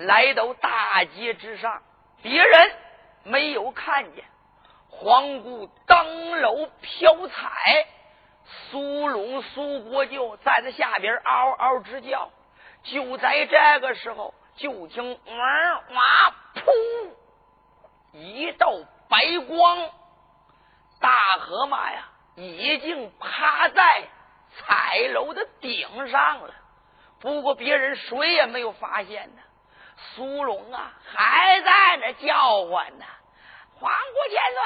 [0.00, 1.82] 来到大街之上，
[2.22, 2.72] 别人。
[3.22, 4.24] 没有看见
[4.88, 7.86] 皇姑登楼飘彩，
[8.46, 12.30] 苏龙苏国舅站在下边嗷嗷直叫。
[12.82, 17.10] 就在这个时候，就听哇哇噗，
[18.14, 18.72] 一道
[19.10, 19.90] 白光，
[20.98, 24.04] 大河马呀已经趴在
[24.56, 26.54] 彩楼的顶上了。
[27.20, 29.42] 不过别人谁也没有发现呢。
[30.14, 33.04] 苏龙啊，还在那叫唤呢。
[33.78, 34.64] 皇姑千岁，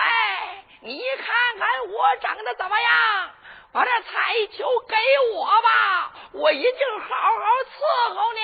[0.81, 3.31] 你看看我长得怎么样？
[3.73, 4.97] 把这彩球给
[5.35, 7.41] 我吧，我一定好好
[7.71, 8.41] 伺候你。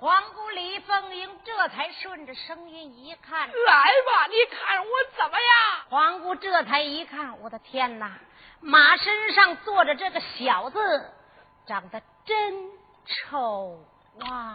[0.00, 5.50] 皇姑李凤英这才顺着声音一看，来吧，你看我怎么样？
[5.90, 8.12] 皇姑这才一看，我的天哪！
[8.60, 11.12] 马身上坐着这个小子，
[11.66, 12.70] 长得真
[13.06, 13.84] 丑
[14.20, 14.54] 啊！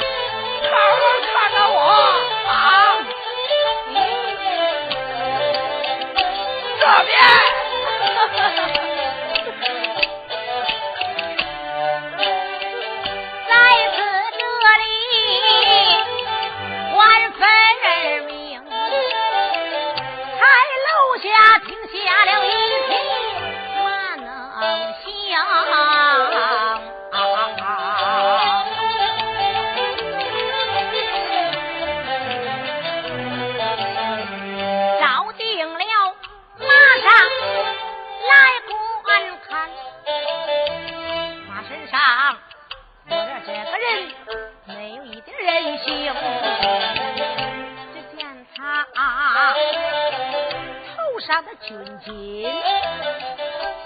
[51.61, 52.11] 军警，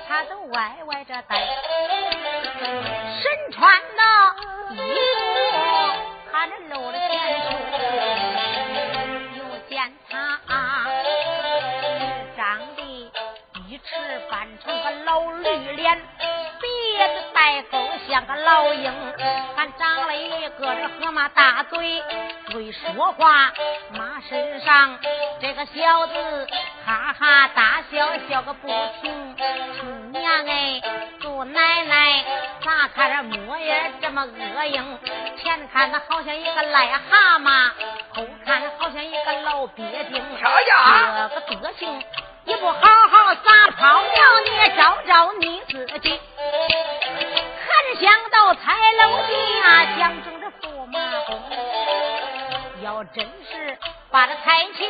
[0.07, 1.35] 他都歪歪着戴，
[3.22, 4.01] 身穿那
[4.73, 4.83] 衣服
[6.31, 7.09] 他那露了前
[7.44, 7.47] 胸，
[9.38, 9.39] 又
[9.69, 9.73] 见
[10.09, 10.13] 他
[12.35, 12.41] 长
[12.75, 12.81] 得
[13.67, 13.89] 一尺
[14.31, 15.85] 半长个老绿脸。
[18.16, 18.94] 像个老鹰，
[19.58, 22.02] 还长了一个这河马大嘴，
[22.53, 23.52] 会说话。
[23.92, 24.98] 马身上
[25.42, 26.48] 这个小子
[26.86, 28.70] 哈哈大笑，笑个不
[29.02, 29.36] 停。
[29.36, 30.81] 亲娘哎，
[31.20, 32.24] 祖奶奶，
[32.64, 34.98] 咋看这模样这么恶硬？
[35.44, 37.70] 前看他好像一个癞蛤蟆，
[38.14, 40.24] 后看好像一个老鳖精。
[40.40, 42.02] 这个德行。
[42.48, 46.22] 你不好好撒泡尿，你也找找你自己。
[47.85, 48.74] 只想到彩
[49.04, 51.39] 楼下相中的驸马公，
[52.81, 53.77] 要真是
[54.10, 54.83] 把这彩球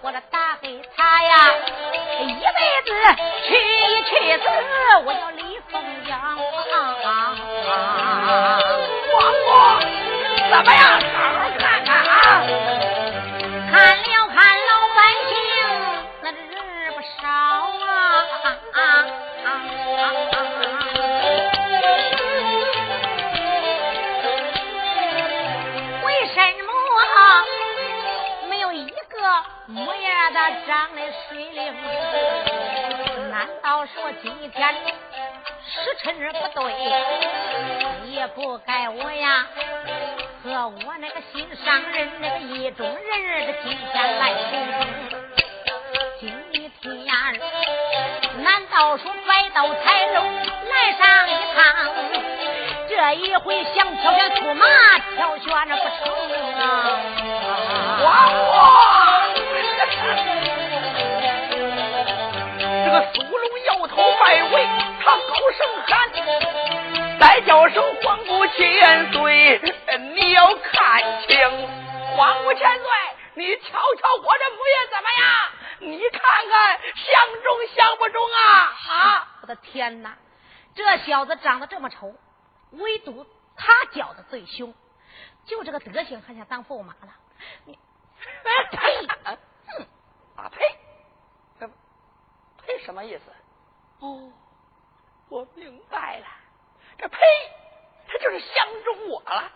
[0.00, 1.52] 我这打给他呀，
[2.20, 2.34] 一辈
[2.84, 2.90] 子
[3.46, 4.44] 去一去死，
[5.04, 6.36] 我叫李凤阳。
[9.14, 9.50] 王婆，
[10.50, 10.82] 怎么样？
[11.00, 12.71] 好好看看啊！
[28.48, 31.74] 没有一个模样的长得水灵？
[33.30, 34.74] 难道说今天
[35.64, 36.72] 时辰不对？
[38.10, 39.46] 也不该我呀
[40.44, 44.60] 和我那个心上人那个意中人的今天来寻，
[46.20, 46.62] 今天。
[48.42, 51.62] 难道说白到彩楼来上一趟？
[53.02, 54.64] 这一回想挑选驸马，
[55.16, 56.14] 挑选着不成
[56.54, 56.62] 啊！
[58.00, 58.46] 王婆，
[62.84, 64.64] 这个苏龙摇头摆尾，
[65.02, 65.92] 他高声喊，
[67.18, 69.60] 再叫声皇姑千岁，
[70.14, 71.36] 你要看清，
[72.16, 72.86] 皇姑千岁，
[73.34, 75.26] 你瞧瞧我这模样怎么样？
[75.80, 78.46] 你看看像中像不中啊？
[78.94, 79.26] 啊！
[79.42, 80.14] 我的天哪！
[80.76, 82.14] 这小子长得这么丑，
[82.72, 83.26] 唯独
[83.56, 84.74] 他搅的最凶，
[85.46, 87.14] 就这个德行还想当驸马了？
[87.64, 87.72] 你
[88.70, 89.06] 呸！
[89.26, 89.86] 哼！
[90.36, 90.78] 啊呸！
[92.64, 93.22] 呸什么意思？
[94.00, 94.32] 哦，
[95.28, 96.26] 我明白了，
[96.96, 97.18] 这呸，
[98.06, 99.50] 他就是相中我了。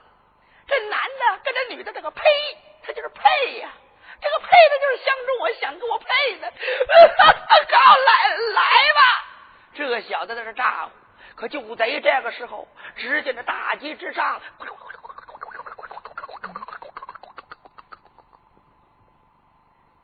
[0.66, 2.22] 这男的跟这女的这个呸，
[2.82, 3.72] 他就是配呀。
[4.20, 6.50] 这个配的就是相中我，想跟我配的。
[6.50, 8.62] 好，来来
[8.94, 9.00] 吧。
[9.74, 10.90] 这小子在这咋呼，
[11.36, 12.66] 可就在这个时候，
[12.96, 14.40] 只见这大街之上。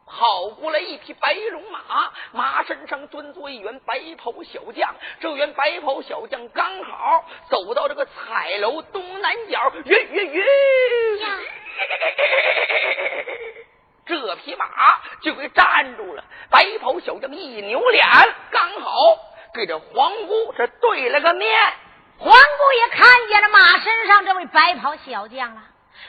[0.06, 4.94] 跑过来一匹白龙马，马身上蹲坐一员白袍小将。
[5.20, 10.44] 这员白袍小将刚好走到这个彩楼东南角，吁吁吁！
[14.05, 14.67] 这匹马
[15.23, 16.23] 就给站住了。
[16.50, 18.06] 白袍小将一扭脸，
[18.50, 19.17] 刚好
[19.54, 21.72] 给这皇姑这对了个面。
[22.19, 25.62] 皇姑也看见了马身上这位白袍小将了。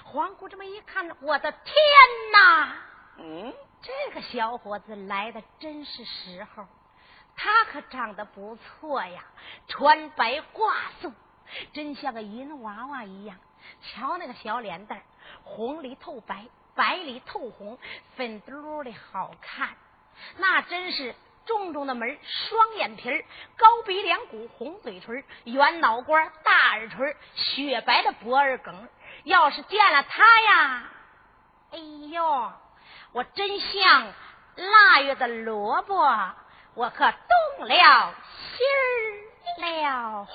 [0.04, 1.74] 皇姑这么一看，我的天
[2.32, 2.76] 哪！
[3.18, 3.54] 嗯。
[3.86, 6.66] 这个小伙子来的真是时候，
[7.36, 9.26] 他可长得不错呀，
[9.68, 11.12] 穿白挂素，
[11.74, 13.36] 真像个银娃娃一样。
[13.82, 15.02] 瞧那个小脸蛋
[15.44, 17.78] 红里透白，白里透红，
[18.16, 19.72] 粉嘟噜的好看。
[20.38, 21.14] 那真是
[21.46, 23.26] 重重的门，双眼皮儿
[23.58, 28.88] 高鼻梁骨，红嘴唇，圆脑瓜，大耳垂，雪白的脖儿梗。
[29.24, 30.84] 要是见了他呀，
[31.72, 31.78] 哎
[32.12, 32.52] 呦！
[33.14, 34.14] 我真像
[34.56, 35.96] 腊月的萝卜，
[36.74, 37.12] 我可
[37.58, 38.14] 动了
[38.58, 38.66] 心
[39.60, 40.28] 儿了。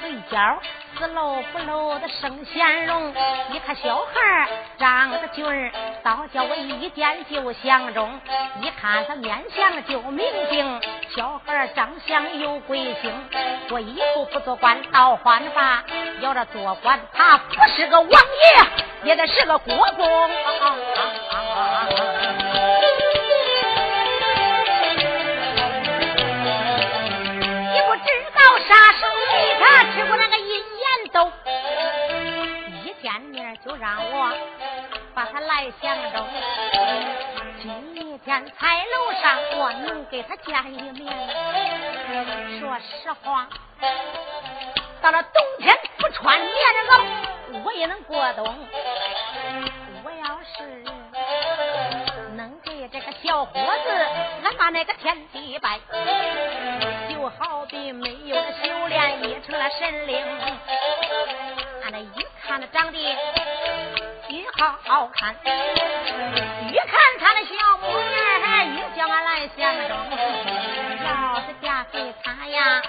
[0.00, 0.60] 嘴角
[0.98, 3.12] 是露不露的生鲜容。
[3.52, 8.20] 一看小孩长得俊儿，倒叫我一见就相中。
[8.60, 10.80] 一看他面相就明镜，
[11.14, 13.12] 小孩长相有贵姓。
[13.70, 15.82] 我以后不做官倒换法，
[16.20, 20.08] 要这做官他不是个王爷，也得是个国公。
[29.98, 30.62] 吃过那个一眼
[31.12, 31.26] 都，
[32.84, 34.32] 一见面就让我
[35.12, 36.24] 把他来相中。
[37.60, 41.12] 今天彩楼上我能给他见一面。
[42.60, 43.48] 说实话，
[45.02, 46.48] 到了冬天不穿棉
[46.86, 48.56] 袄，我也能过冬。
[50.04, 50.84] 我要是
[52.36, 54.07] 能给这个小伙子。
[54.56, 55.78] 把那个天地拜，
[57.12, 60.24] 就好比没有了修炼也成了神灵。
[61.84, 69.90] 俺那一看那长得也好看，一看他那小模样，又叫俺来相中。
[71.04, 72.82] 要是嫁给他呀，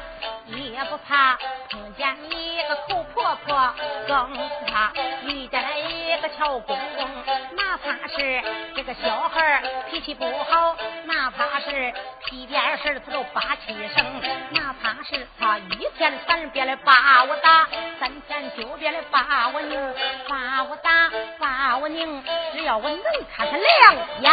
[0.58, 1.38] 也不怕
[1.70, 3.74] 碰见一个口婆婆，
[4.08, 4.92] 更不怕
[5.24, 7.08] 遇见了一个俏公公。
[7.56, 8.42] 哪怕是
[8.76, 10.76] 这个小孩脾气不好，
[11.06, 11.94] 哪怕是
[12.26, 17.68] 屁颠事他都发气声，哪怕是他一天三遍的把我打，
[18.00, 19.96] 三天九遍的把我拧，
[20.28, 23.04] 把我打，把我拧，只要我能
[23.36, 24.32] 看他两眼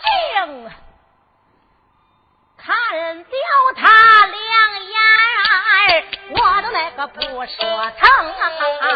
[0.00, 0.37] 睛，
[7.38, 7.54] 我说
[7.96, 8.87] 疼。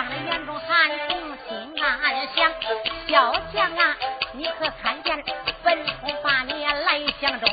[0.00, 2.50] 小将的眼中含情，心暗想：
[3.06, 3.94] 小将啊，
[4.32, 5.22] 你可看见
[5.62, 7.46] 本府把你来相中？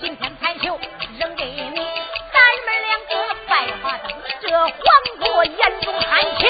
[0.00, 0.80] 今天彩球
[1.18, 1.76] 扔给你，
[2.32, 3.12] 咱们两个
[3.46, 4.10] 百花灯。
[4.40, 4.70] 这黄
[5.18, 6.48] 国眼中含情，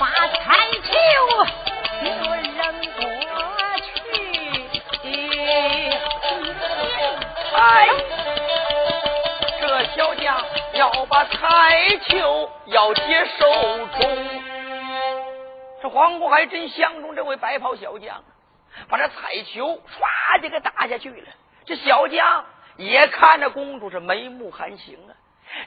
[0.00, 0.90] 把彩球
[2.02, 2.58] 就扔
[2.96, 3.06] 过
[3.78, 3.88] 去。
[7.54, 7.88] 哎，
[9.60, 13.02] 这小将要把彩球要接
[13.36, 14.42] 手中，
[15.82, 18.22] 这黄国还真相中这位白袍小将，
[18.88, 21.28] 把这彩球唰就给打下去了。
[21.66, 22.46] 这小将
[22.76, 25.14] 也看着公主是眉目含情啊。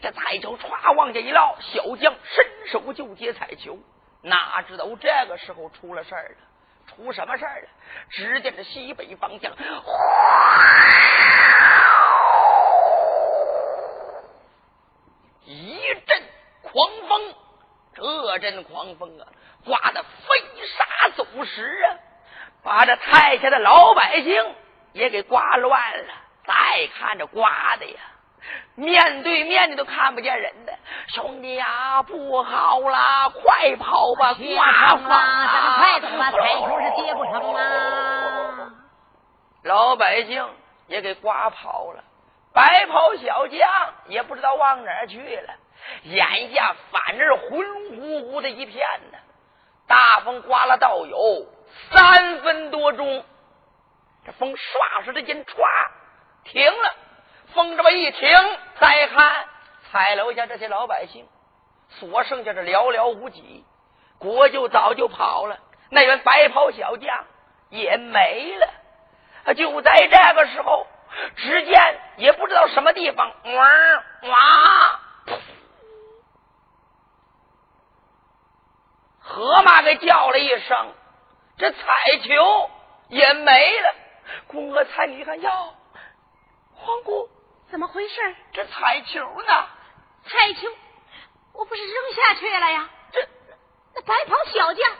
[0.01, 3.77] 这彩球歘往下一落，小将伸手就接彩球，
[4.21, 6.37] 哪知道这个时候出了事儿了？
[6.87, 7.67] 出什么事儿了？
[8.09, 9.51] 只见这西北方向，
[15.43, 16.23] 一阵
[16.63, 17.33] 狂风，
[17.93, 19.27] 这阵狂风啊，
[19.65, 20.07] 刮得飞
[20.65, 21.87] 沙走石啊，
[22.63, 24.55] 把这太下的老百姓
[24.93, 26.13] 也给刮乱了。
[26.45, 27.99] 再看这刮的呀！
[28.75, 30.77] 面对面的都看不见人的，
[31.07, 34.33] 兄弟呀，不好啦，快跑吧！
[34.33, 38.73] 刮风了，咱们快走吧，彩球是接不成啦！
[39.63, 40.45] 老百姓
[40.87, 42.03] 也给刮跑了，
[42.53, 43.69] 白袍小将
[44.07, 45.53] 也不知道往哪去了。
[46.03, 47.65] 眼下反正是浑
[47.97, 49.17] 乎乎的一片呢。
[49.87, 51.47] 大风刮了倒有
[51.91, 53.25] 三分多钟，
[54.25, 55.55] 这风唰唰的间唰
[56.43, 56.95] 停了。
[57.53, 58.29] 风这么一停，
[58.79, 59.45] 再看
[59.91, 61.27] 彩楼下这些老百姓，
[61.89, 63.63] 所剩下的寥寥无几，
[64.17, 65.59] 国舅早就跑了，
[65.89, 67.25] 那员白袍小将
[67.69, 69.53] 也没了。
[69.53, 70.87] 就在这个时候，
[71.35, 73.69] 只见也不知道什么地方，哇
[74.29, 74.99] 哇，
[79.23, 80.93] 河马给叫了一声，
[81.57, 81.77] 这彩
[82.23, 82.69] 球
[83.07, 83.95] 也没了。
[84.47, 85.75] 宫娥彩你一看，哟，
[86.75, 87.29] 皇姑。
[87.71, 88.35] 怎么回事？
[88.53, 89.67] 这彩球呢？
[90.25, 90.67] 彩球，
[91.53, 92.89] 我不是扔下去了呀？
[93.11, 93.27] 这
[93.95, 94.91] 那白袍小将，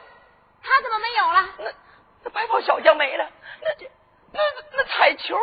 [0.63, 1.50] 他怎么没有了？
[1.60, 1.72] 那
[2.24, 3.30] 那白袍小将没了，
[3.62, 3.92] 那这
[4.32, 4.39] 那
[4.72, 5.38] 那彩球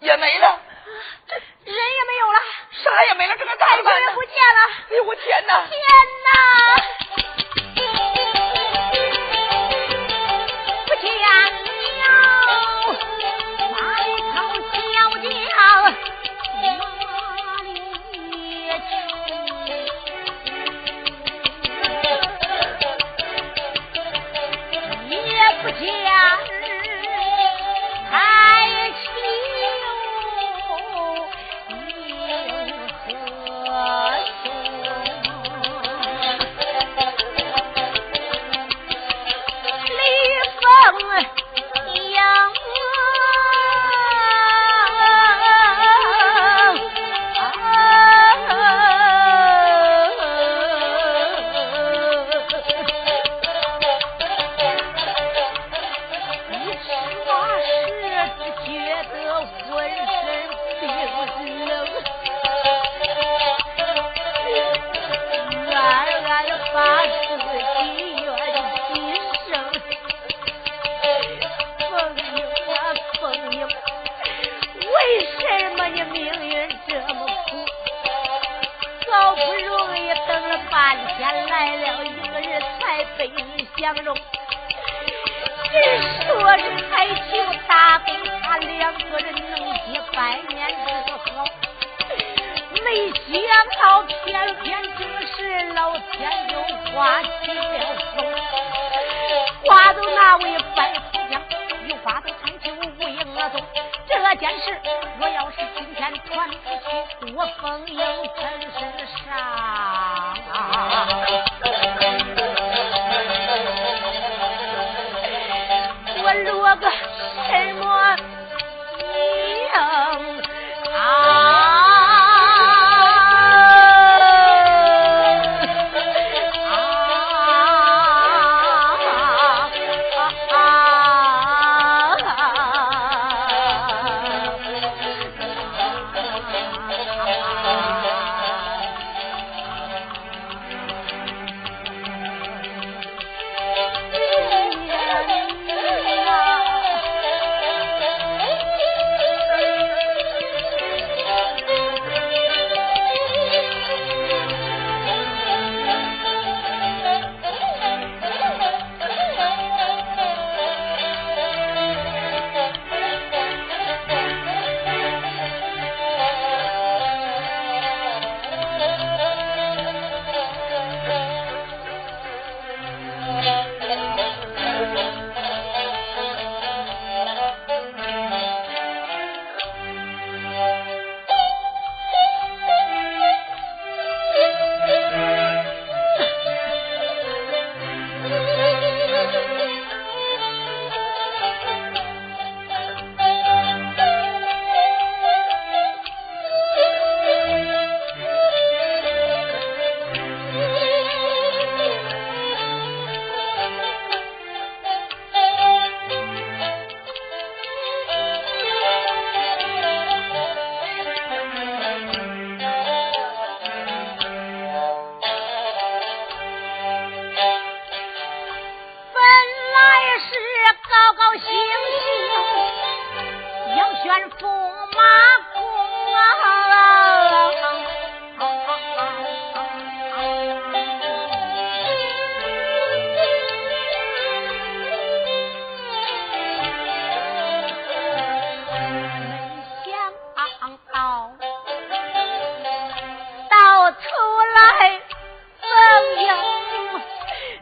[0.00, 0.60] 也没了，
[1.26, 4.60] 这人也没有了，啥也没了，这个彩球也不见了。
[4.90, 5.66] 哎呦我天哪！
[5.66, 5.78] 天
[6.24, 7.63] 哪！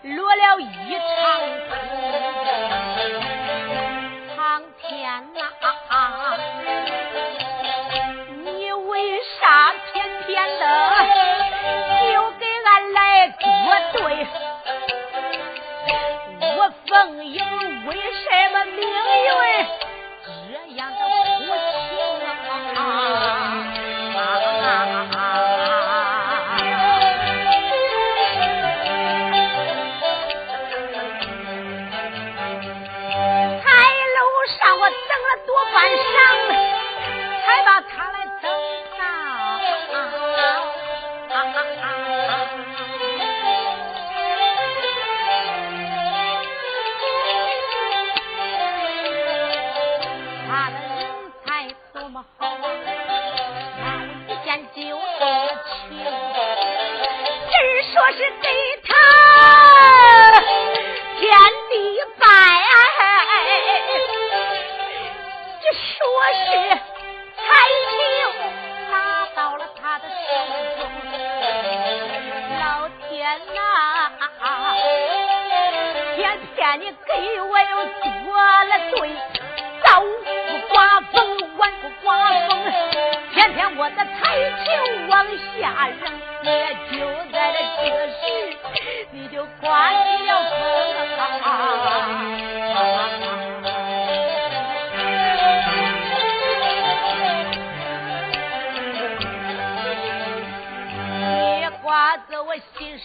[0.03, 1.22] 落了一层。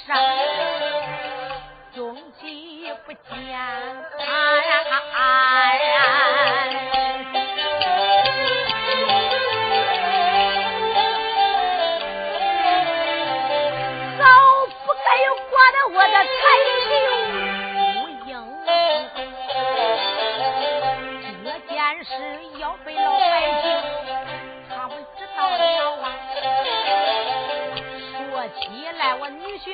[0.05, 0.46] 女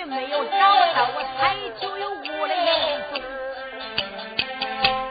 [0.05, 2.53] 没有找到，我猜就有五里
[3.09, 3.19] 多。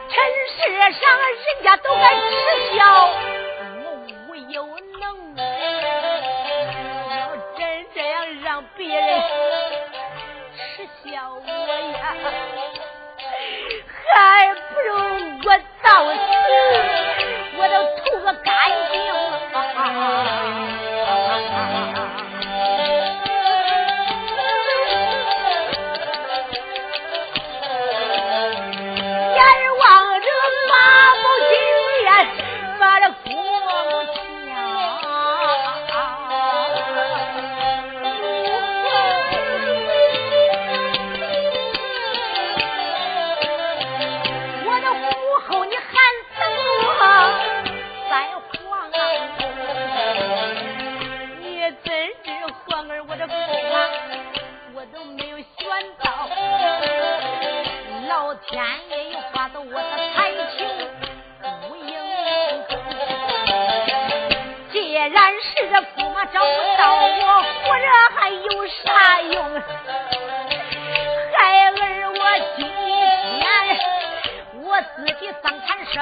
[0.09, 0.15] 尘
[0.49, 2.42] 世上，人家都爱。
[58.47, 60.67] 天也又发走我的才情
[61.67, 61.93] 不应
[64.71, 69.61] 既然是这驸马找不到我活着还有啥用
[71.37, 71.37] 孩
[71.69, 71.71] 儿
[72.09, 72.21] 我
[72.55, 72.65] 今
[73.39, 73.43] 天
[74.63, 76.01] 我自己上产生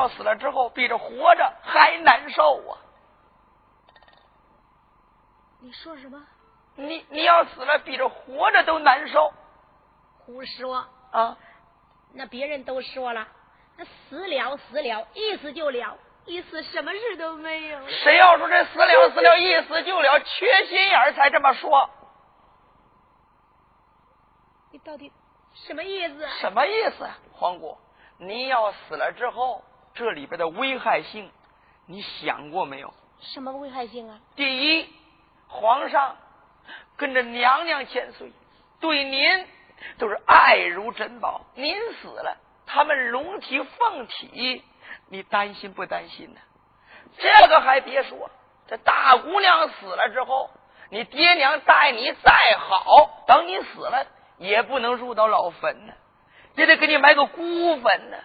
[0.00, 2.80] 你要死了之后，比这活着还难受啊！
[5.60, 6.26] 你说什么？
[6.76, 9.30] 你你要死了，比这活着都难受。
[10.20, 11.36] 胡说啊！
[12.14, 13.28] 那别人都说了，
[13.76, 15.98] 那死了死了，一死就了。
[16.24, 17.86] 一死什么事都没有。
[17.88, 21.90] 谁要说这死了死了，一死就了，缺心眼才这么说。
[24.70, 25.12] 你到底
[25.52, 26.26] 什么意思？
[26.40, 27.06] 什么意思？
[27.34, 27.76] 黄姑，
[28.16, 29.62] 你要死了之后，
[29.94, 31.30] 这里边的危害性，
[31.86, 32.92] 你想过没有？
[33.20, 34.18] 什么危害性啊？
[34.34, 34.88] 第一，
[35.46, 36.16] 皇上
[36.96, 38.32] 跟着娘娘千岁，
[38.80, 39.46] 对您
[39.98, 41.42] 都是爱如珍宝。
[41.54, 44.64] 您死了，他们龙体凤体。
[45.08, 46.40] 你担心不担心呢？
[47.18, 48.30] 这个还别说，
[48.68, 50.48] 这大姑娘死了之后，
[50.90, 54.06] 你爹娘待你再好，等你死了
[54.38, 55.92] 也不能入到老坟呢，
[56.54, 58.16] 也得给你埋个孤坟呢。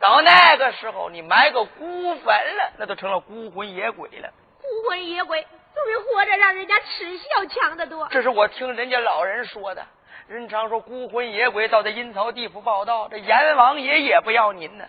[0.00, 4.30] 到那个时候，你埋个孤坟了，那都成了孤魂野鬼了。
[4.60, 5.42] 孤魂野鬼
[5.74, 8.06] 总比活着让人家耻笑强得多。
[8.10, 9.84] 这是我听人家老人说的，
[10.28, 14.84] 人常说孤魂野鬼到这阴曹地府报道，这阎王爷也不要您呢。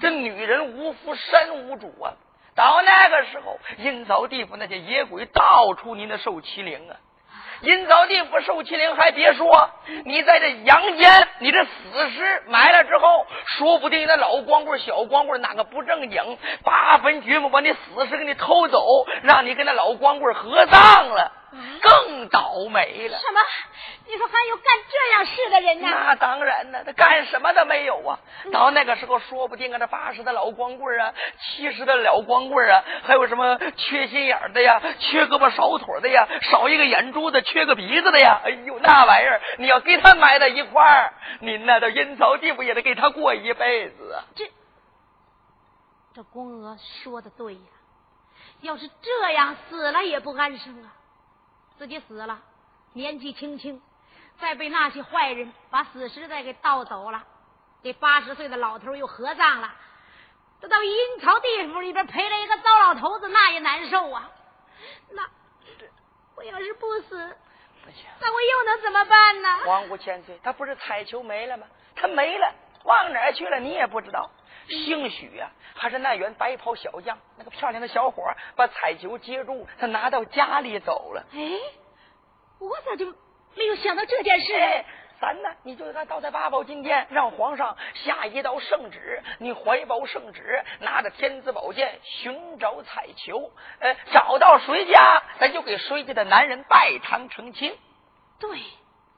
[0.00, 2.14] 这女人无夫，身无主啊！
[2.56, 6.96] 到那个时候，阴曹地府那些野鬼到处您的受欺凌啊！
[7.64, 9.70] 阴曹地府受欺凌，还别说，
[10.04, 11.70] 你在这阳间，你这死
[12.10, 21.32] 尸埋了之后，说不定那老光棍、小光棍哪个不正经，八分掘墓把你死尸给你偷走，让你跟那老光棍合葬了。
[21.80, 23.16] 更倒霉了！
[23.16, 23.40] 什么？
[24.08, 24.64] 你说还有干
[25.04, 25.88] 这样是的人呢？
[25.90, 28.18] 那当然呢，他干什么都没有啊！
[28.50, 38.40] 到那个时候，说不定啊，这八十的老光棍啊，七十的老光棍啊，还有什么缺心眼的呀，缺胳膊少腿的呀，少一个眼珠子，缺个鼻子的呀！
[38.44, 44.24] 哎呦，那玩意儿，你要给他埋在一块儿，您那到阴曹地府也得给他过一辈子啊！
[44.34, 44.50] 这
[46.14, 47.60] 这宫娥说的对呀，
[48.62, 50.94] 要是这样死了也不安生啊！
[51.78, 52.40] 自己死了，
[52.94, 53.82] 年纪轻轻，
[54.40, 57.24] 再被那些坏人把死尸再给盗走了，
[57.82, 59.72] 给八十岁的老头又合葬了，
[60.60, 64.30] 这到阴曹地府里边陪了一个糟老头子，那也难受啊。
[65.10, 65.22] 那
[66.36, 67.36] 我要是不死，
[68.20, 69.58] 那我又能怎么办呢？
[69.64, 71.66] 皇姑千岁，他不是彩球没了吗？
[71.94, 72.52] 他没了，
[72.84, 73.58] 往哪儿去了？
[73.60, 74.30] 你也不知道。
[74.66, 78.24] 兴许呀，还是那员白袍小将，那个漂亮的小伙
[78.56, 81.22] 把彩球接住，他拿到家里走了。
[81.32, 81.38] 哎，
[82.58, 83.14] 我咋就
[83.56, 84.84] 没有想到这件事？
[85.20, 97.78] 咱呢，你就咱到在八宝金殿，让皇上下一道圣旨，你怀抱圣旨，拿着天子宝剑寻找彩球，呃，找到谁家，咱就给谁家的男人拜堂成亲。
[98.38, 98.60] 对，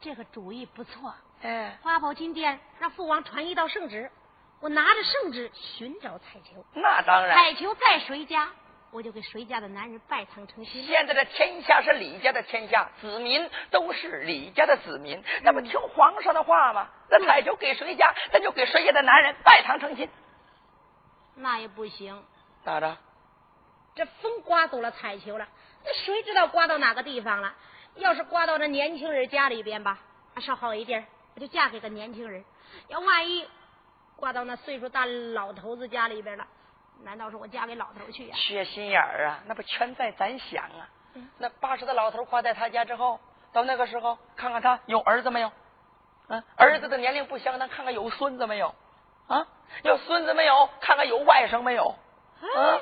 [0.01, 1.15] 这个主意不错。
[1.43, 4.11] 哎，八宝金殿让父王传一道圣旨，
[4.61, 6.65] 我拿着圣旨寻找彩球。
[6.75, 8.51] 那当然，彩球在谁家？
[8.91, 10.85] 我就给谁家的男人拜堂成亲。
[10.87, 16.89] 现在的天下是李家的天下，子民都是李家的子民，那不听皇上的话吗？
[17.11, 20.09] 那彩球给谁家，那就给谁家的男人拜堂成亲。
[21.35, 22.25] 那也不行，
[22.65, 22.97] 咋着？
[23.95, 25.47] 这风刮走了彩球了，
[25.85, 27.55] 那谁知道刮到哪个地方了？
[27.97, 29.99] 要是刮到这年轻人家里边吧，
[30.41, 32.43] 稍好一点，我就嫁给个年轻人；
[32.89, 33.47] 要万一
[34.17, 36.47] 刮到那岁数大老头子家里边了。
[37.05, 38.37] 难道是我嫁给老头去呀？
[38.37, 39.41] 缺心眼儿啊！
[39.47, 40.89] 那不全在咱想啊！
[41.39, 43.19] 那八十的老头夸在他家之后，
[43.53, 45.51] 到那个时候看看他有儿子没有？
[46.29, 48.75] 啊，儿子的年龄不相当，看看有孙子没有？
[49.29, 49.47] 啊，
[49.83, 50.69] 有孙子没有？
[50.81, 51.95] 看看有外甥没有？
[52.41, 52.81] 啊，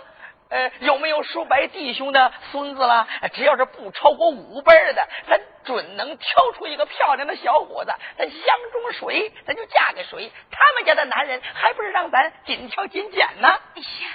[0.50, 3.08] 呃，有没有叔伯弟兄的孙子了？
[3.32, 8.40] 只要是不超过五辈的，咱准能挑出一个漂亮的小伙子，咱相
[8.72, 10.30] 中谁，咱就嫁给谁。
[10.50, 13.48] 他们家的男人还不是让咱紧挑紧拣呢？
[13.48, 14.08] 哎呀，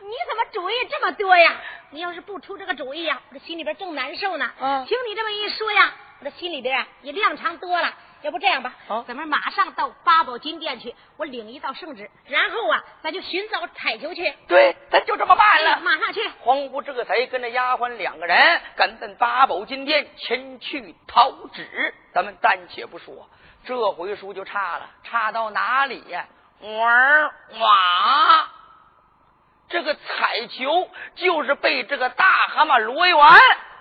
[0.00, 1.56] 你怎么主意这么多呀？
[1.90, 4.50] 你要是不出这个主意呀，我这心里边正难受呢。
[4.60, 7.94] 嗯，听你这么一说呀，我这心里边啊也亮堂多了。
[8.22, 8.74] 要不这样吧，
[9.06, 14.34] 咱们马上到八宝金殿去，我领一道圣旨，然后啊，咱就寻找彩球去。
[14.48, 15.80] 对，咱就这么办了。
[15.82, 16.28] 马上去。
[16.40, 21.94] 黄姑这才跟着丫鬟两个人赶奔八宝金殿前去讨旨。
[22.12, 23.28] 咱们暂且不说，
[23.64, 26.26] 这回书就差了，差到哪里呀？
[26.60, 28.48] 哇哇！
[29.68, 33.16] 这个彩球就是被这个大蛤蟆罗元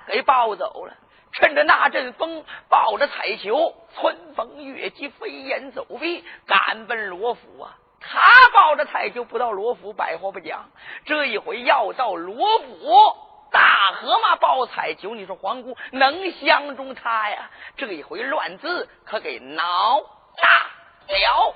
[0.05, 0.93] 给抱走了。
[1.33, 7.77] 趁着那阵风，抱着彩球，穿风越急，飞檐走壁，赶奔罗府啊！
[7.99, 10.69] 他抱着彩球不到罗府，百话不讲。
[11.05, 13.15] 这一回要到罗府，
[13.51, 17.49] 大河马抱彩球，你说皇姑能相中他呀？
[17.75, 19.99] 这一回乱子可给闹
[20.37, 20.67] 大
[21.07, 21.55] 了。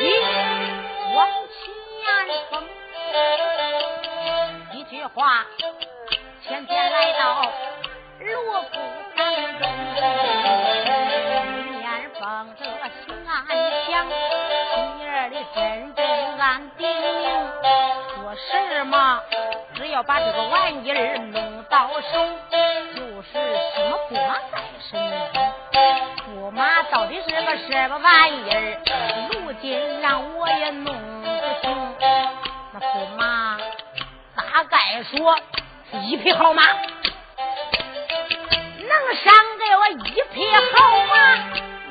[0.00, 0.04] 一
[1.14, 1.56] 往前
[2.50, 2.52] 冲
[4.72, 5.46] 一句话
[6.42, 7.52] 前天来到
[8.20, 8.76] 锣鼓
[9.16, 9.62] 当中
[9.94, 10.28] 里
[11.78, 12.64] 面放着
[13.04, 13.36] 心安
[13.86, 14.06] 乡
[14.74, 16.04] 亲人的真正
[16.38, 16.86] 安定
[18.14, 19.22] 说是嘛
[19.74, 22.38] 只要把这个玩意儿弄到手
[22.94, 23.32] 就是
[23.74, 24.36] 什么不嘛
[27.76, 28.80] 这个玩意儿，
[29.30, 31.28] 如今让我也弄不
[31.60, 31.94] 清。
[32.72, 33.58] 那驸马
[34.34, 35.36] 大概说
[35.90, 36.62] 是一匹好马，
[38.78, 40.56] 能赏给我一匹好
[41.04, 41.14] 马，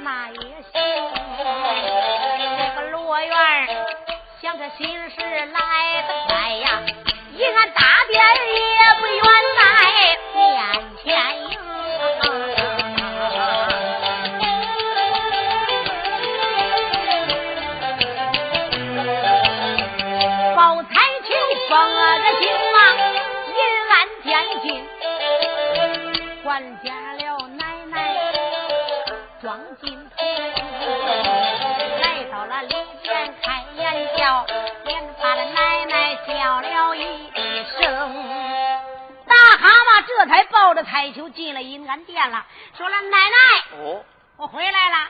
[0.02, 0.74] 那也行。
[2.40, 2.44] 这
[2.76, 3.86] 个罗元
[4.42, 6.35] 想着心事来得快。
[40.96, 42.46] 彩球进了银安殿了，
[42.78, 44.06] 说了：“奶奶，哦，
[44.38, 45.10] 我回来了。”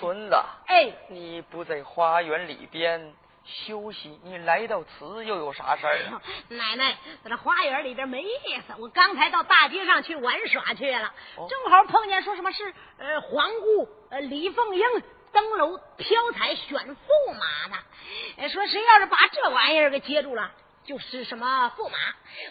[0.00, 0.34] 孙子，
[0.66, 3.14] 哎，你不在花园里边
[3.44, 6.20] 休息，你来到此又有啥事儿啊？
[6.50, 8.74] 奶奶，在这花园里边没意思。
[8.76, 11.14] 我刚才到大街上去玩耍去了，
[11.48, 14.84] 正好碰见说什么是呃皇姑呃李凤英
[15.30, 18.48] 登楼飘彩选驸马呢。
[18.48, 20.50] 说谁要是把这玩意儿给接住了，
[20.84, 21.96] 就是什么驸马，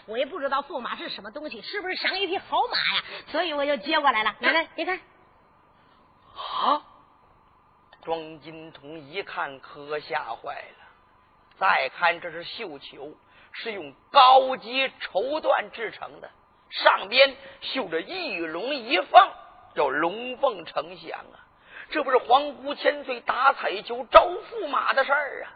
[0.06, 3.04] 我也不知道驸马是什么东西，是不是赏一匹好马呀？
[3.28, 4.34] 所以我就接过来了。
[4.40, 4.98] 奶奶，你看，
[6.34, 6.82] 啊！
[8.02, 10.84] 庄金童一看，可吓坏了。
[11.58, 13.14] 再看，这是绣球，
[13.52, 16.30] 是用高级绸缎制成的，
[16.70, 19.30] 上边绣着一龙一凤，
[19.74, 21.38] 叫龙凤呈祥啊！
[21.90, 25.52] 这不是皇姑千岁打彩球招驸马的事儿啊！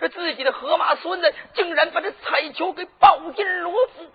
[0.00, 4.10] 这自己的河马孙子竟然把这彩球给抱进罗府，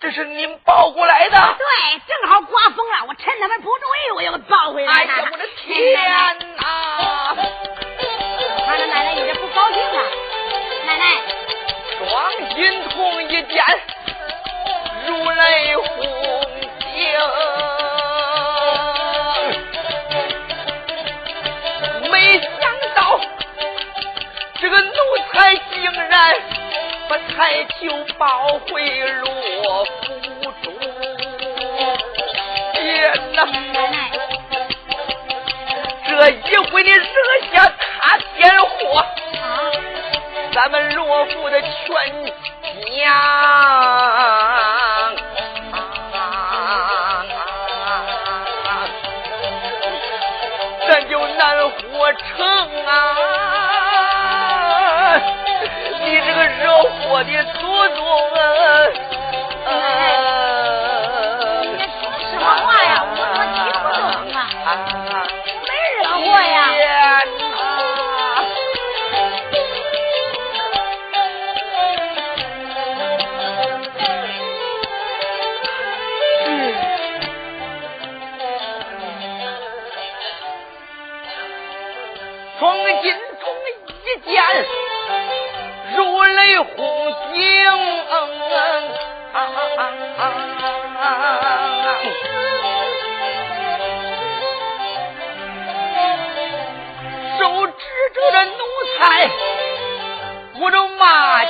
[0.00, 1.36] 这是您抱过来的？
[1.58, 4.98] 对，正好刮风了，我趁他们不注意，我又给抱回来了。
[4.98, 5.94] 哎呀，我的天
[6.56, 7.34] 哪！
[8.64, 10.02] 看着奶奶有点不高兴了。
[10.86, 11.04] 奶奶，
[11.98, 13.64] 双心痛一见，
[26.18, 26.34] 然
[27.08, 27.78] 把彩球
[28.18, 28.72] 抱回
[29.06, 29.88] 罗府
[30.62, 30.74] 中，
[32.72, 32.76] 天
[33.34, 33.38] 呐！
[36.08, 37.04] 这一回你惹
[37.52, 39.06] 下他天祸，
[40.52, 41.70] 咱们罗府的全
[42.98, 43.06] 家，
[50.88, 52.44] 咱就难活成
[52.86, 53.47] 啊！
[56.20, 57.32] 这个惹火的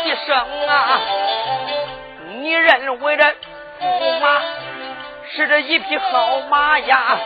[0.09, 0.35] 一生
[0.67, 1.01] 啊！
[2.41, 4.41] 你认为这驸马
[5.31, 7.19] 是这一匹好马呀？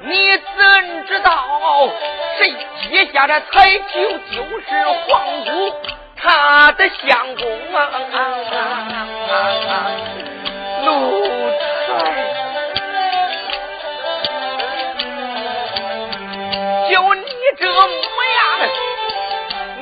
[0.00, 1.30] 你怎知道
[2.38, 2.56] 谁
[2.90, 4.00] 接下这彩球
[4.32, 5.74] 就是皇姑？
[6.16, 7.90] 他的相公啊，
[10.86, 11.20] 奴
[11.86, 11.92] 才，
[16.90, 17.26] 就你
[17.58, 17.88] 这模样，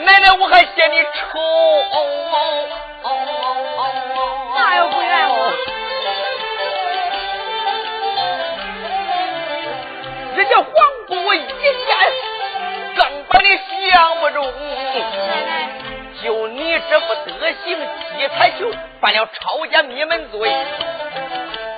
[0.07, 1.41] 奶奶我还嫌你丑，
[4.55, 5.53] 那又不怨我，
[10.37, 10.65] 人家黄
[11.09, 11.51] 姑一见，
[12.95, 13.49] 更把你
[13.91, 14.47] 相不中。
[16.23, 17.33] 就你这副德
[17.65, 20.55] 行，七彩球犯了抄家灭门罪，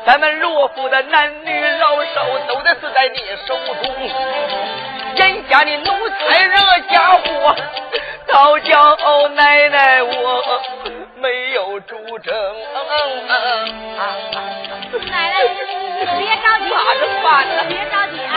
[0.05, 3.91] 咱们罗府的男女老少都得死在你手中。
[5.17, 7.57] 眼下你奴才惹家祸，
[8.29, 8.97] 倒叫
[9.29, 10.43] 奶奶我
[11.17, 12.35] 没有主证。
[15.09, 15.35] 奶奶，
[16.19, 16.65] 别着急？
[17.69, 18.33] 别着急啊！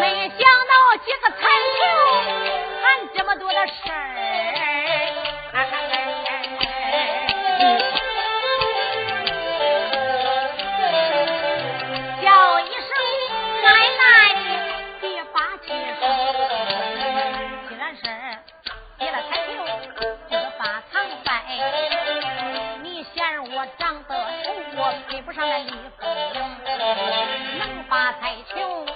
[0.00, 0.02] 没
[0.38, 0.72] 想到
[1.04, 1.42] 这个彩
[1.76, 1.78] 球。
[3.12, 3.94] 这么多的事儿，
[25.22, 26.40] 不上那李凤英，
[27.58, 28.86] 能发财球，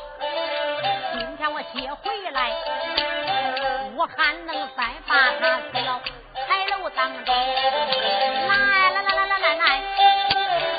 [1.18, 2.50] 今天我接回来。
[3.94, 6.00] 我还能再把他推到
[6.46, 7.34] 彩楼当中。
[7.34, 9.82] 来来来来来奶奶，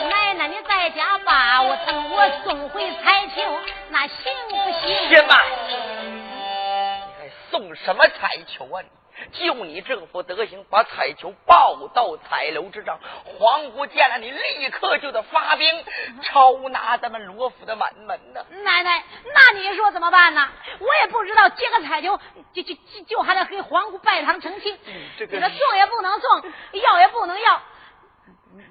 [0.09, 3.41] 奶奶你在家把我等我送回彩球，
[3.89, 5.09] 那行不行？
[5.09, 5.39] 且慢，
[5.69, 8.89] 你还送什么彩球啊你？
[9.37, 12.99] 就你这副德行，把彩球抱到彩楼之上，
[13.37, 15.83] 皇姑见了你，立刻就得发兵
[16.21, 18.45] 抄拿咱们罗府的满门呢。
[18.63, 20.47] 奶奶，那你说怎么办呢？
[20.79, 22.19] 我也不知道，接个彩球
[22.53, 24.77] 就就就就还得给皇姑拜堂成亲，
[25.17, 27.61] 这个送也不能送，要也不能要，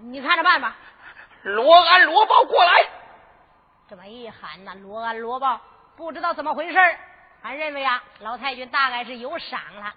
[0.02, 0.76] 你看着办吧。
[1.42, 2.86] 罗安、罗豹过来，
[3.90, 5.60] 这么一喊呢，罗安、罗豹
[5.96, 6.78] 不知道怎么回事
[7.42, 9.92] 俺认为啊，老太君大概是有赏了。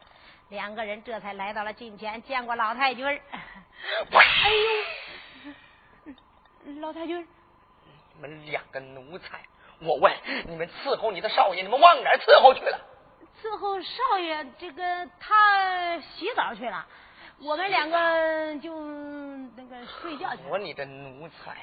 [0.49, 3.05] 两个人这才来到了近前，见过老太君。
[3.05, 3.21] 哎
[6.65, 7.27] 呦，老太君，
[8.15, 9.41] 你们两个奴才，
[9.81, 10.13] 我问
[10.47, 12.79] 你们伺候你的少爷，你们往哪儿伺候去了？
[13.41, 16.85] 伺伺候少爷，这个他洗澡去了，
[17.39, 18.77] 我们两个就
[19.55, 20.49] 那个睡觉去了。
[20.49, 21.55] 我你这奴才，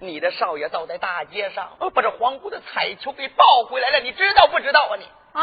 [0.00, 5.08] 你的少爷倒在大街上，把这皇姑的彩球给抱回来了，你知道不知道啊你？
[5.32, 5.42] 啊！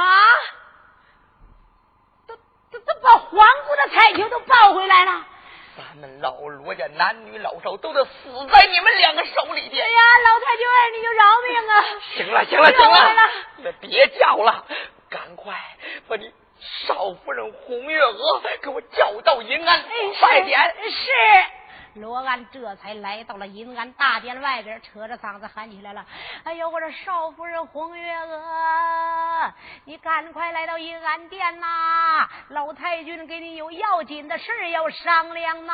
[2.85, 5.25] 都把皇姑的彩球都抱回来了。
[5.77, 8.11] 咱们老罗家男女老少都得死
[8.51, 9.85] 在你们两个手里边。
[9.85, 10.65] 哎呀，老太君，
[10.97, 11.85] 你就饶命啊！
[12.15, 14.65] 行了，行了，行了，那别叫了，
[15.09, 15.55] 赶快
[16.07, 16.31] 把你
[16.87, 19.83] 少夫人红月娥给我叫到银安，
[20.19, 20.59] 快点！
[20.89, 21.11] 是。
[21.95, 26.05] 罗安这才来到了银安大殿外边，扯着嗓子喊起来了
[26.45, 29.53] ：“哎呦，我这少夫人红月娥，
[29.85, 32.29] 你赶快来到银安殿呐！
[32.49, 35.73] 老太君给你有要紧的事要商量呐！”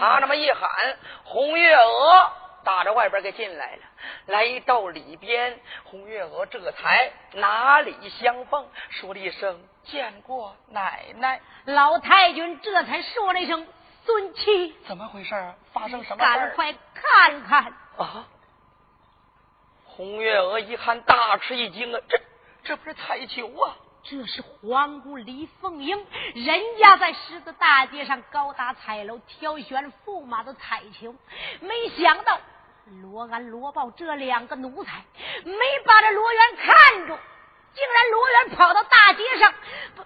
[0.00, 2.32] 他这么一喊，红月娥
[2.68, 3.82] 打着外边给进来了。
[4.26, 9.58] 来到里边，红月娥这才哪里相逢，说了一声。
[9.84, 13.66] 见过奶奶，老太君这才说了一声
[14.04, 15.54] ：“孙七，怎么回事啊？
[15.72, 16.18] 发生什么事？
[16.18, 18.28] 赶快看看！”啊！
[19.86, 22.00] 红月娥一看，大吃一惊啊！
[22.06, 22.20] 这
[22.64, 23.76] 这不是彩球啊？
[24.02, 31.14] 这是皇姑李凤英，人家在十字大街上高搭彩楼挑选驸马的彩球，
[31.60, 32.38] 没想到
[33.02, 35.04] 罗安、罗豹这两个奴才
[35.44, 37.18] 没把这罗元看住。
[37.74, 39.54] 竟然罗元跑到大街上，
[39.94, 40.04] 把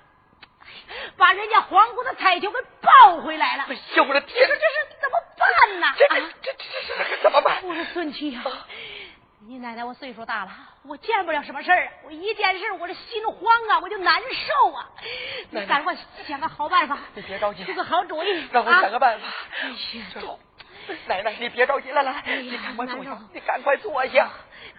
[1.17, 3.65] 把人家皇姑的彩球给抱回来了。
[3.69, 4.61] 哎呦我的天，这是
[5.01, 5.87] 怎么办呢？
[5.97, 7.63] 这这这这怎么办？
[7.65, 8.43] 我说孙七呀，
[9.47, 10.51] 你奶奶我岁数大了，
[10.85, 11.89] 我见不了什么事儿。
[12.05, 14.91] 我一件事我这心慌啊，我就难受啊。
[15.51, 16.99] 你赶快想个好办法。
[17.15, 19.27] 你别着急，出个好主意，让我想个办法。
[19.63, 20.21] 哎呀，这
[21.07, 24.31] 奶奶你别着急，来来来，你赶快坐下，你赶快坐下，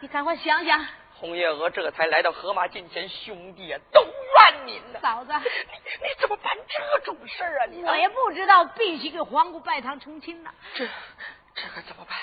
[0.02, 0.86] 你赶快想想。
[1.16, 5.00] 红月娥这才来到河马近前，兄弟啊，都怨您呢。
[5.02, 7.66] 嫂子，你你怎么办这种事啊？
[7.72, 10.52] 你我也不知道，必须给皇姑拜堂成亲呢。
[10.74, 10.86] 这
[11.56, 12.18] 这可怎么办？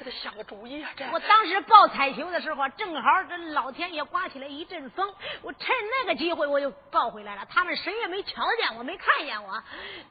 [0.00, 0.90] 这这得想个主意啊！
[0.96, 7.46] 这我当时抱彩球的时候，正好这老天爷刮起来一阵风，我趁那个机会我就抱回来了。
[7.50, 9.62] 他们谁也没瞧见我，没看见我。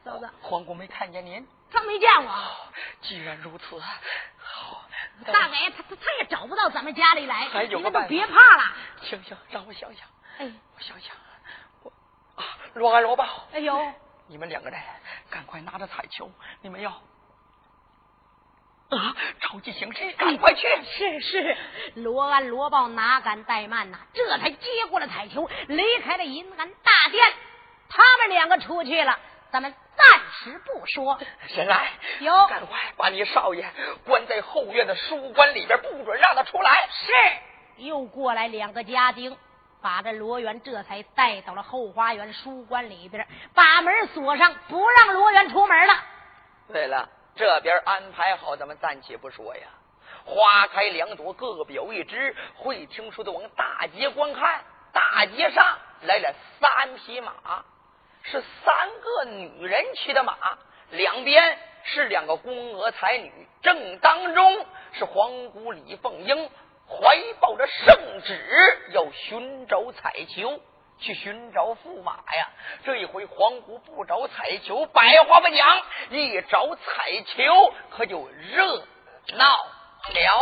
[0.05, 2.31] 嫂子，皇姑没看见您，他没见我。
[3.01, 3.79] 既然如此，
[4.37, 4.85] 好。
[5.25, 8.63] 大概他他他也找不到咱们家里来，还有个办法，别怕了。
[9.01, 10.07] 行行，让我想想。
[10.37, 11.15] 哎，我想想，
[11.81, 11.91] 我
[12.35, 13.47] 啊，罗安罗宝。
[13.51, 13.91] 哎呦，
[14.27, 14.79] 你们两个人
[15.29, 16.31] 赶快拿着彩球，
[16.61, 17.01] 你们要
[18.89, 20.67] 啊，着急行事，赶快去。
[20.83, 21.57] 是是，
[21.95, 23.99] 罗安罗豹哪敢怠慢呐？
[24.13, 27.33] 这才接过了彩球，离开了银安大殿。
[27.89, 29.17] 他们两个出去了，
[29.51, 29.73] 咱们。
[29.99, 31.19] 暂时不说，
[31.49, 33.69] 神来有，赶快把你少爷
[34.05, 36.87] 关在后院的书馆里边，不准让他出来。
[36.89, 37.11] 是，
[37.83, 39.35] 又过来两个家丁，
[39.81, 45.93] 把这罗元这才带到了后花园书馆里边，把门锁上，不让罗元出门了。
[46.71, 49.67] 对了，这边安排好，咱们暂且不说呀。
[50.25, 52.35] 花开两朵，各表一枝。
[52.55, 57.33] 会听说的往大街观看，大街上来了三匹马。
[58.21, 60.35] 是三个女人骑的马，
[60.91, 66.49] 两边是两个宫娥才女，正当中是皇姑李凤英，
[66.87, 70.59] 怀抱着圣旨，要寻找彩球，
[70.99, 72.49] 去寻找驸马呀。
[72.85, 78.83] 这一回皇姑不找彩球，百话不讲；一找彩球，可就热
[79.33, 80.39] 闹了。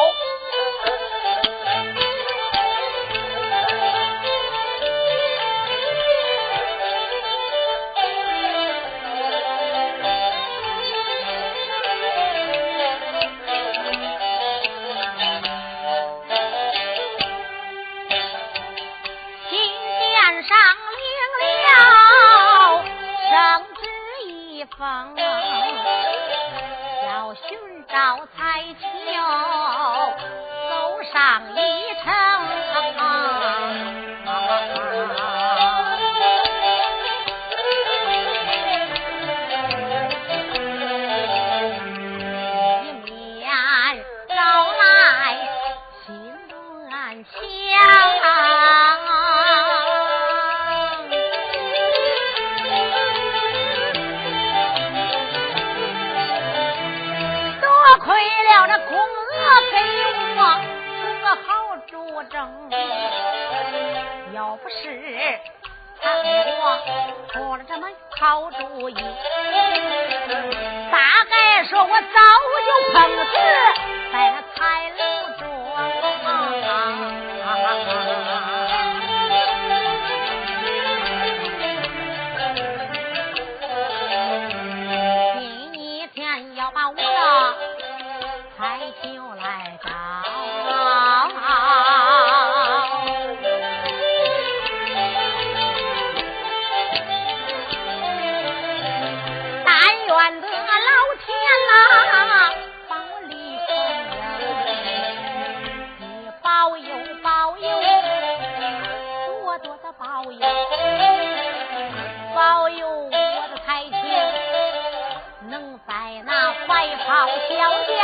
[117.50, 117.52] 小
[117.86, 117.98] 将，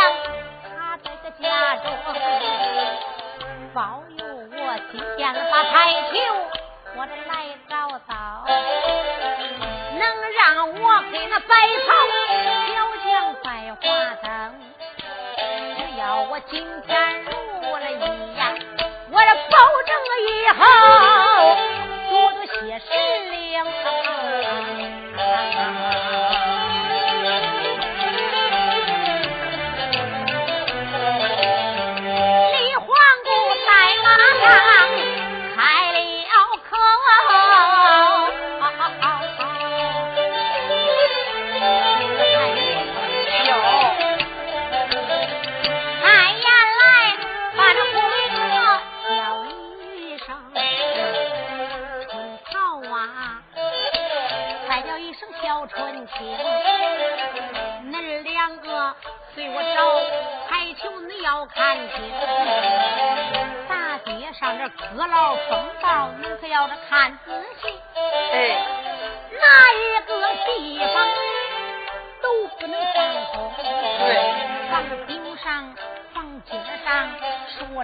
[0.64, 1.84] 他这个家中，
[3.74, 4.62] 保佑我
[4.92, 5.74] 今天把彩
[6.12, 6.14] 球
[6.96, 7.32] 我这来
[7.70, 7.72] 找
[8.08, 8.12] 到，
[9.98, 10.02] 能
[10.34, 11.52] 让我给那百
[11.86, 11.88] 草
[12.68, 13.12] 小将
[13.44, 13.82] 百花
[14.22, 14.28] 灯，
[15.78, 16.54] 只要我今
[16.86, 16.92] 天
[17.24, 17.30] 入
[17.78, 17.84] 了。
[17.92, 17.96] 意
[18.36, 18.42] 呀，
[19.12, 19.92] 我这保证
[20.28, 20.62] 以后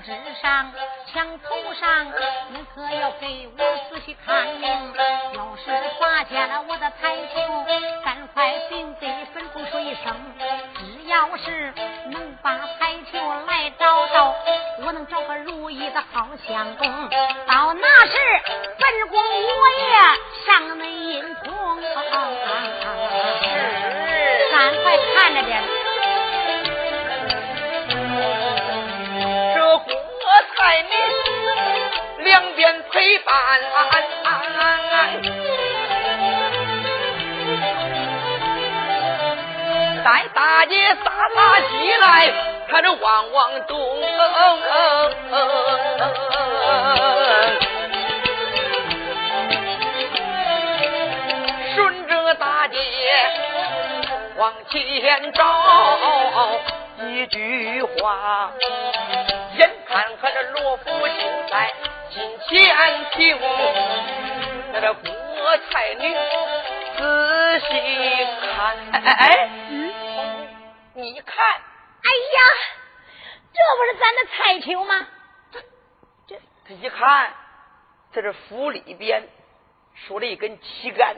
[0.01, 0.71] 纸上、
[1.11, 2.07] 墙头上，
[2.51, 4.93] 你可要给我仔细看明。
[5.33, 7.65] 要是发现了我的彩球，
[8.05, 10.15] 赶快禀给分风说一声。
[10.75, 11.73] 只要是
[12.11, 14.35] 能把彩球来找到，
[14.83, 17.09] 我能找个如意的好相公。
[17.47, 18.17] 到那时，
[18.79, 19.85] 本宫我也
[20.45, 21.47] 上门迎通。
[24.51, 25.78] 赶快看着点。
[30.59, 33.33] 在你两边陪伴，
[40.03, 41.67] 在大街撒撒起
[42.01, 42.33] 来，
[42.69, 43.77] 他这汪汪动。
[51.73, 52.77] 顺着大街
[54.35, 55.41] 往前找，
[57.07, 58.51] 一句话，
[59.89, 61.73] 看看这罗福就在
[62.11, 63.39] 近前听，
[64.71, 66.13] 那这郭才女
[66.95, 67.67] 仔细
[68.55, 69.91] 看，哎哎哎，嗯，
[70.93, 72.39] 你看，哎呀，
[73.51, 75.07] 这不是咱的彩球吗？
[75.51, 75.59] 这
[76.27, 77.33] 这他一看，
[78.13, 79.27] 在这府里边
[79.95, 81.17] 竖了一根旗杆，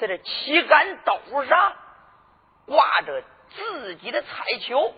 [0.00, 1.76] 在这旗杆斗上
[2.66, 4.92] 挂着自己的彩球，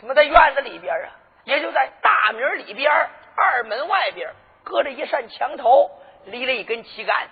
[0.00, 1.22] 怎么在院子里边啊？
[1.44, 2.90] 也就在大门里边
[3.36, 5.90] 二门外边隔着一扇墙头，
[6.24, 7.28] 立了一根旗杆。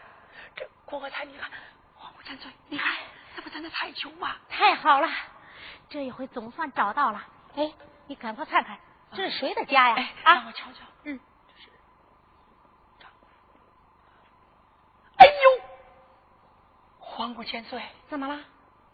[0.55, 1.51] 这郭国才，你看，
[1.97, 2.95] 黄虎千岁，你看，
[3.35, 4.37] 这不咱的彩球吗？
[4.49, 5.09] 太好了，
[5.89, 7.23] 这一回总算找到了。
[7.57, 7.73] 哎，
[8.07, 8.79] 你赶快看看，
[9.15, 9.95] 这是谁的家呀？
[9.97, 10.81] 哎，让啊，我瞧瞧。
[11.05, 11.71] 嗯，这是
[15.17, 15.33] 哎呦，
[16.99, 18.39] 皇姑千岁，怎么了？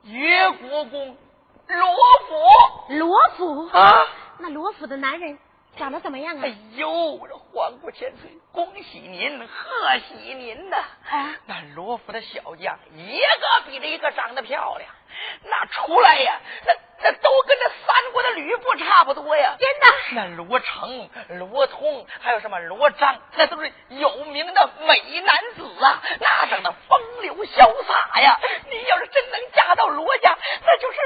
[0.05, 1.17] 越国公
[1.67, 1.95] 罗
[2.29, 4.07] 府罗府啊！
[4.41, 5.39] 那罗府的男人
[5.77, 6.41] 长得怎么样啊？
[6.45, 10.77] 哎呦，这皇姑千岁，恭喜您，贺喜您呐！
[10.77, 14.91] 啊那罗府的小将，一个比着一个长得漂亮，
[15.45, 16.73] 那出来呀，那
[17.03, 19.57] 那都跟这三国的吕布差不多呀。
[19.59, 19.87] 真的？
[20.13, 28.37] 那罗成、罗通，还有什么罗章，那都是有名的美男子啊，那长得风流潇洒呀。
[28.69, 30.99] 你要是真能嫁到罗家，那就是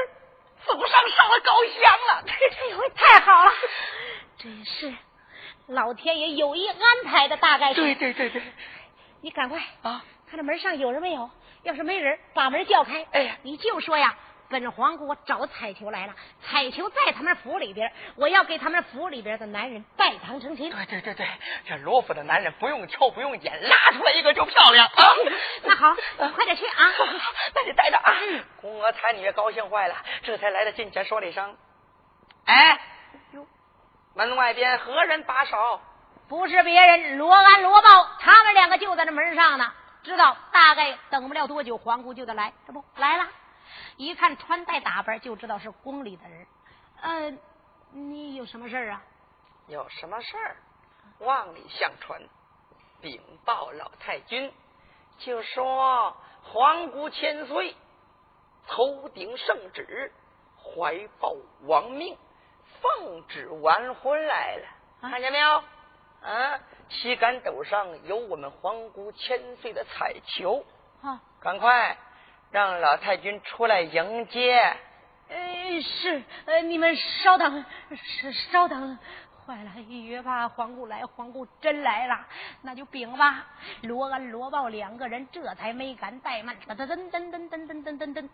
[0.65, 2.23] 祖上上了高香了。
[2.27, 3.51] 这回太好了，
[4.37, 4.93] 真是
[5.67, 7.81] 老天爷有意安排的，大概是。
[7.81, 8.41] 对对对对，
[9.21, 10.03] 你赶快啊！
[10.29, 11.29] 看这门上有人没有？
[11.63, 13.05] 要是没人，把门叫开。
[13.11, 14.17] 哎呀你就说呀，
[14.53, 16.13] 本皇姑我找彩球来了，
[16.45, 20.69] 彩球在他们府里边，我要给他们府里边的男人拜堂成亲。
[20.69, 21.27] 对对对对，
[21.67, 25.03] 这罗府的男人不用瞧不用捡，拉出来一个就漂亮啊！
[25.63, 25.95] 那好，
[26.35, 26.91] 快点去啊！
[27.55, 28.13] 那你带着啊！
[28.61, 31.57] 宫娥才女也高兴坏了，这才来到近前说了一声
[32.45, 32.79] ：“哎，
[34.13, 35.81] 门外边何人把守？
[36.29, 39.73] 不是别人，罗安、罗豹，他们两个就在这门上呢。
[40.03, 43.25] 知道大概等不了多久，皇姑就得来，这不来了。
[43.97, 46.47] 一看穿戴打扮，就知道是宫里的人。
[47.01, 47.37] 呃，
[47.91, 49.03] 你有什么事儿啊？
[49.67, 50.57] 有什么事儿？
[51.19, 52.21] 望里相传，
[53.01, 54.51] 禀报老太君，
[55.19, 57.75] 就说皇姑千岁，
[58.67, 60.11] 头顶圣旨，
[60.57, 62.17] 怀抱王命，
[62.81, 64.67] 奉旨完婚来了。
[65.01, 65.63] 看见没有？
[66.21, 66.59] 啊，
[66.89, 70.65] 旗杆斗上有我们皇姑千岁的彩球。
[71.01, 71.97] 啊，赶快
[72.53, 74.77] 让老太君出来迎接。
[75.27, 78.99] 呃，是，呃，你们稍等，是稍等。
[79.43, 82.27] 坏了，越怕皇姑来，皇姑真来了，
[82.61, 83.47] 那就禀吧。
[83.81, 88.29] 罗安、罗豹两个人这才没敢怠慢，噔噔噔噔噔噔噔噔噔噔，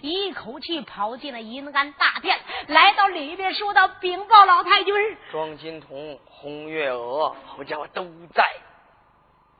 [0.00, 2.38] 一口气跑进了银安大殿，
[2.68, 4.94] 来到里边说道：“禀报老太君，
[5.30, 8.02] 庄金童、红月娥，好家伙，都
[8.32, 8.42] 在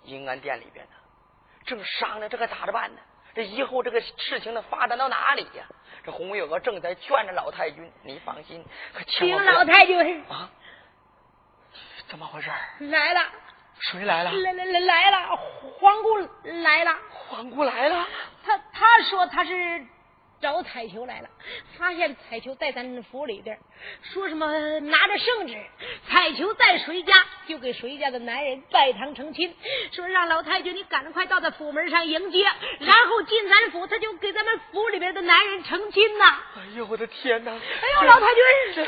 [0.04, 0.92] 银安殿里边呢，
[1.66, 3.00] 正商量这个咋着办呢？
[3.38, 5.64] 这以后这个事情的发展到哪里呀？
[6.04, 10.50] 这红月娥正在劝着老太君，你放心，可千万老太君啊。”
[12.08, 12.50] 怎么回事？
[12.80, 13.20] 来了，
[13.78, 14.32] 谁来了？
[14.32, 15.36] 来来来来了，
[15.78, 16.96] 皇姑来了。
[17.28, 18.08] 皇姑来了。
[18.44, 19.86] 他他说他是
[20.40, 21.28] 找彩球来了，
[21.78, 23.58] 发现彩球在咱府里边，
[24.12, 24.46] 说什么
[24.80, 25.56] 拿着圣旨，
[26.08, 27.12] 彩球在谁家
[27.46, 29.54] 就给谁家的男人拜堂成亲，
[29.92, 32.44] 说让老太君你赶快到他府门上迎接，
[32.78, 36.38] 然后进咱府，他就给咱们府里边的男人成亲呐。
[36.56, 37.50] 哎呦我的天哪！
[37.50, 37.56] 哎
[37.94, 38.86] 呦老太君，这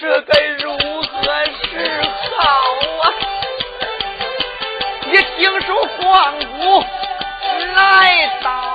[0.00, 1.22] 这该如何
[1.64, 2.02] 是
[2.36, 2.44] 好
[3.02, 3.04] 啊？
[5.12, 6.84] 一听说皇姑
[7.74, 8.69] 来到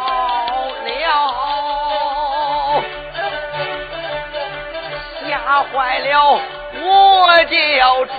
[5.63, 6.39] 坏了，
[6.83, 8.15] 我叫庄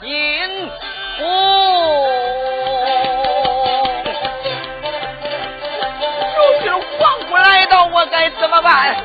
[0.00, 0.08] 金
[1.18, 1.22] 虎。
[6.36, 6.64] 如今
[6.98, 8.96] 皇姑来到，我该怎么办？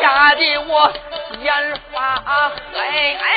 [0.00, 0.92] 吓得我
[1.40, 1.52] 眼
[1.92, 2.22] 发
[2.72, 3.16] 黑。
[3.16, 3.28] 哎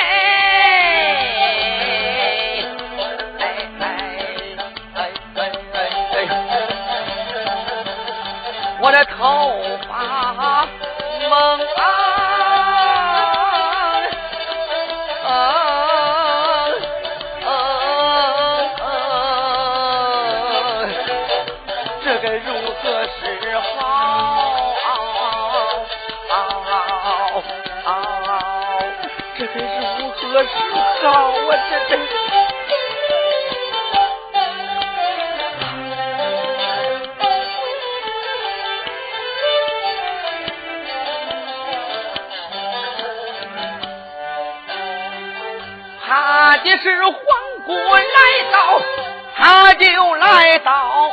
[8.78, 9.52] 我的头
[30.36, 30.48] 可是
[31.02, 31.96] 好我，这这，
[46.06, 47.14] 怕的是黄
[47.64, 48.04] 谷来
[48.52, 48.58] 到，
[49.38, 51.08] 他就来到。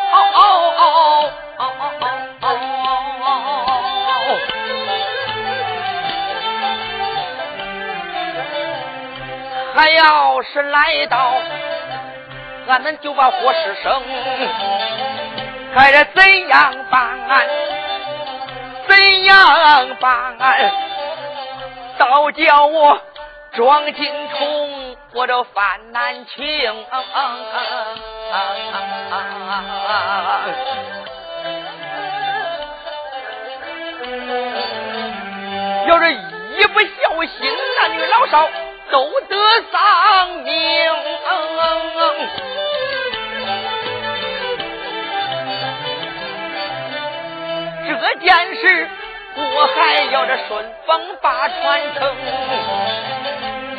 [9.96, 11.34] 要是来到，
[12.68, 14.02] 俺们就把火势生，
[15.76, 17.20] 还是怎样办？
[18.88, 20.38] 怎样办？
[21.98, 23.02] 倒叫我
[23.54, 24.94] 庄金冲。
[25.16, 26.44] 我这犯难情，
[35.86, 38.50] 要是一不小心，男女老少
[38.92, 39.36] 都得
[39.72, 40.54] 丧命。
[48.04, 48.90] 这件事，
[49.36, 52.16] 我还要这顺风把传承，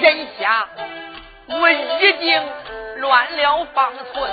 [0.00, 0.66] 眼下。
[1.46, 2.42] 我已经
[2.96, 4.30] 乱了方寸，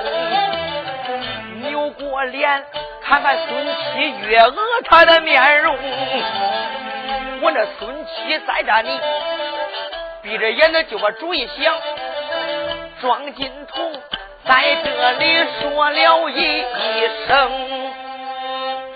[1.70, 2.66] 扭过脸
[3.04, 4.56] 看看孙七月娥
[4.86, 5.78] 她的面容，
[7.42, 9.00] 我那孙七在这里
[10.24, 11.76] 闭着眼的就把主意想。
[13.02, 13.94] 庄金童
[14.46, 17.94] 在这里说了一声，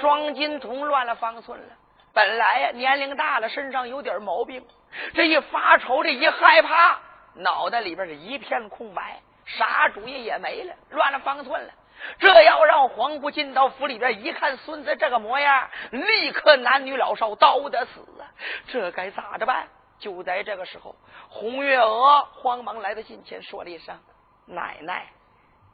[0.01, 1.65] 庄金童乱了方寸了。
[2.13, 4.65] 本来呀年龄大了，身上有点毛病，
[5.13, 6.99] 这一发愁，这一害怕。
[7.37, 11.73] 脑袋里边是一片空白，啥主意也没了，乱了方寸了。
[12.19, 18.23] 这要让黄姑进到府里边一看孙子这个模样，立刻男女老少都得死啊！
[18.67, 19.67] 这该咋着办？
[20.05, 20.95] 就在这个时候，
[21.29, 23.97] 红月娥慌忙来到近前，说了一声
[24.45, 25.07] ：“奶奶，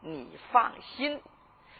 [0.01, 1.21] 你放心，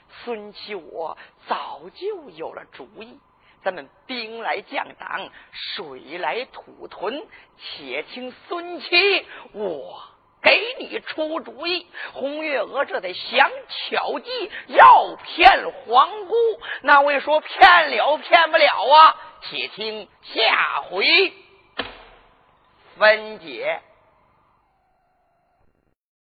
[0.10, 3.18] 孙七我早就有了主意。”
[3.64, 7.26] 咱们兵来将挡，水来土屯，
[7.58, 10.02] 且听孙七我
[10.41, 11.88] 给你出主意。
[12.12, 16.36] 红月娥这得想巧计，要骗皇姑，
[16.82, 19.16] 那位说骗了骗不了啊？
[19.43, 21.34] 且听下回
[22.98, 23.91] 分解。